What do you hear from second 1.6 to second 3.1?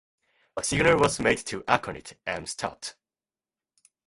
"Aconit" "Am stopped.